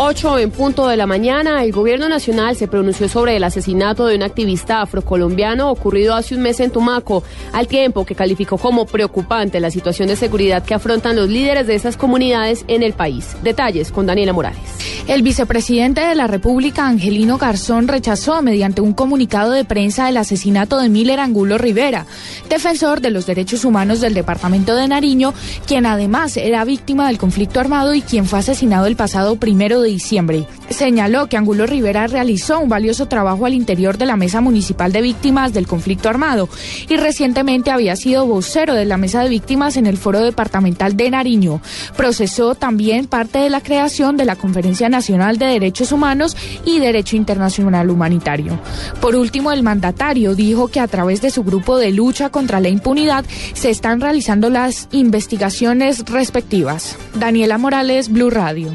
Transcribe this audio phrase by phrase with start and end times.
[0.00, 4.14] 8 en punto de la mañana, el gobierno nacional se pronunció sobre el asesinato de
[4.14, 9.58] un activista afrocolombiano ocurrido hace un mes en Tumaco, al tiempo que calificó como preocupante
[9.58, 13.36] la situación de seguridad que afrontan los líderes de esas comunidades en el país.
[13.42, 14.60] Detalles con Daniela Morales.
[15.08, 20.78] El vicepresidente de la República, Angelino Garzón, rechazó mediante un comunicado de prensa el asesinato
[20.78, 22.06] de Miller Angulo Rivera,
[22.48, 25.34] defensor de los derechos humanos del departamento de Nariño,
[25.66, 29.87] quien además era víctima del conflicto armado y quien fue asesinado el pasado primero de
[29.88, 30.46] diciembre.
[30.70, 35.02] Señaló que Angulo Rivera realizó un valioso trabajo al interior de la Mesa Municipal de
[35.02, 36.48] Víctimas del Conflicto Armado
[36.88, 41.10] y recientemente había sido vocero de la Mesa de Víctimas en el Foro Departamental de
[41.10, 41.60] Nariño.
[41.96, 47.16] Procesó también parte de la creación de la Conferencia Nacional de Derechos Humanos y Derecho
[47.16, 48.60] Internacional Humanitario.
[49.00, 52.68] Por último, el mandatario dijo que a través de su grupo de lucha contra la
[52.68, 56.96] impunidad se están realizando las investigaciones respectivas.
[57.14, 58.72] Daniela Morales, Blue Radio.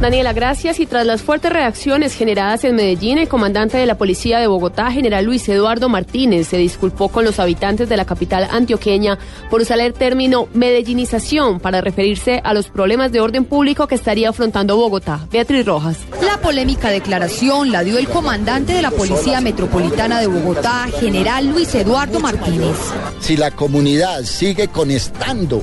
[0.00, 0.78] Daniela, gracias.
[0.78, 4.92] Y tras las fuertes reacciones generadas en Medellín, el comandante de la Policía de Bogotá,
[4.92, 9.18] general Luis Eduardo Martínez, se disculpó con los habitantes de la capital antioqueña
[9.50, 14.28] por usar el término medellinización para referirse a los problemas de orden público que estaría
[14.28, 15.26] afrontando Bogotá.
[15.32, 15.98] Beatriz Rojas.
[16.22, 21.74] La polémica declaración la dio el comandante de la Policía Metropolitana de Bogotá, general Luis
[21.74, 22.76] Eduardo Martínez.
[23.18, 25.60] Si la comunidad sigue conectando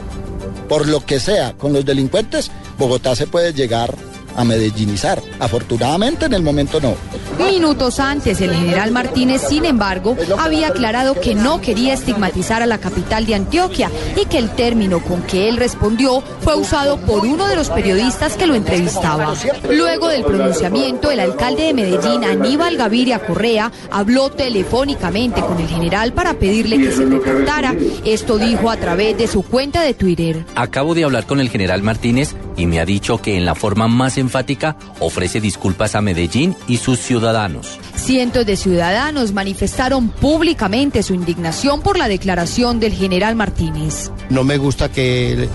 [0.68, 3.96] por lo que sea con los delincuentes, Bogotá se puede llegar
[4.36, 5.22] a medellinizar.
[5.40, 6.96] Afortunadamente en el momento no.
[7.38, 12.78] Minutos antes, el general Martínez, sin embargo, había aclarado que no quería estigmatizar a la
[12.78, 17.48] capital de Antioquia y que el término con que él respondió fue usado por uno
[17.48, 19.34] de los periodistas que lo entrevistaba.
[19.70, 26.14] Luego del pronunciamiento, el alcalde de Medellín, Aníbal Gaviria Correa, habló telefónicamente con el general
[26.14, 27.76] para pedirle que se retractara.
[28.06, 30.46] Esto dijo a través de su cuenta de Twitter.
[30.56, 33.88] Acabo de hablar con el general Martínez y me ha dicho que en la forma
[33.88, 37.80] más enfática ofrece disculpas a Medellín y sus ciudadanos.
[37.96, 44.12] Cientos de ciudadanos manifestaron públicamente su indignación por la declaración del general Martínez.
[44.30, 45.50] No me gusta que el,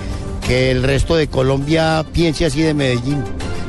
[0.47, 3.23] que el resto de Colombia piense así de Medellín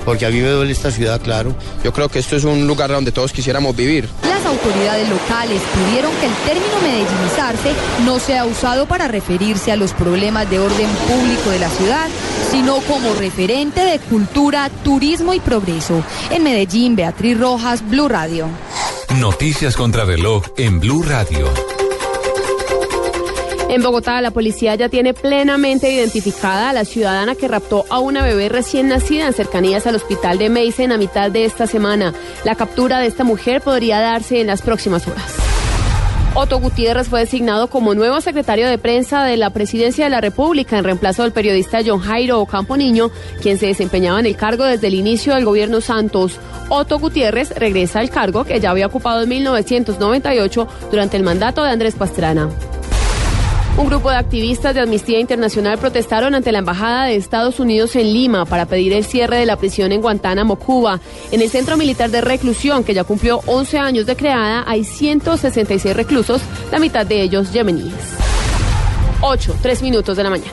[0.06, 1.56] porque a mí me duele esta ciudad, claro.
[1.84, 4.08] Yo creo que esto es un lugar donde todos quisiéramos vivir.
[4.24, 7.74] Las autoridades locales pidieron que el término medellinizarse
[8.06, 12.10] no sea usado para referirse a los problemas de orden público de la ciudad,
[12.52, 16.04] sino como referente de cultura, turismo y progreso.
[16.30, 18.48] En Medellín, Beatriz Rojas, Blue Radio.
[19.20, 21.71] Noticias contra reloj en Blue Radio.
[23.72, 28.22] En Bogotá, la policía ya tiene plenamente identificada a la ciudadana que raptó a una
[28.22, 32.14] bebé recién nacida en cercanías al hospital de Mason a mitad de esta semana.
[32.44, 35.38] La captura de esta mujer podría darse en las próximas horas.
[36.34, 40.78] Otto Gutiérrez fue designado como nuevo secretario de prensa de la Presidencia de la República
[40.78, 43.10] en reemplazo del periodista John Jairo Ocampo Niño,
[43.42, 46.42] quien se desempeñaba en el cargo desde el inicio del gobierno Santos.
[46.68, 51.70] Otto Gutiérrez regresa al cargo que ya había ocupado en 1998 durante el mandato de
[51.70, 52.50] Andrés Pastrana.
[53.82, 58.14] Un grupo de activistas de Amnistía Internacional protestaron ante la Embajada de Estados Unidos en
[58.14, 61.00] Lima para pedir el cierre de la prisión en Guantánamo, Cuba.
[61.32, 65.96] En el Centro Militar de Reclusión, que ya cumplió 11 años de creada, hay 166
[65.96, 67.96] reclusos, la mitad de ellos yemeníes.
[69.22, 70.52] 8, 3 minutos de la mañana.